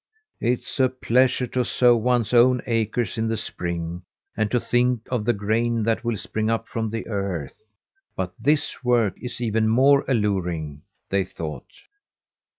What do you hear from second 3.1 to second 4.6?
in the spring, and to